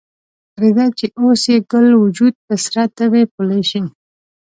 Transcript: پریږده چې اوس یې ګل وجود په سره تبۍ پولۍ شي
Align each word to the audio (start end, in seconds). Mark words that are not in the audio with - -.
پریږده 0.55 0.85
چې 0.97 1.05
اوس 1.19 1.41
یې 1.51 1.57
ګل 1.71 1.87
وجود 2.03 2.33
په 2.45 2.53
سره 2.63 2.81
تبۍ 2.97 3.23
پولۍ 3.33 3.61
شي 3.69 3.81